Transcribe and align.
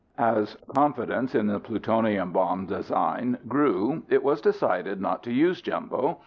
As 0.17 0.57
confidence 0.73 1.35
in 1.35 1.45
the 1.45 1.59
plutonium 1.59 2.31
bomb 2.31 2.65
design 2.65 3.37
grew 3.47 4.01
it 4.09 4.23
was 4.23 4.41
decided 4.41 4.99
not 4.99 5.21
to 5.21 5.31
use 5.31 5.61
Jumbo. 5.61 6.17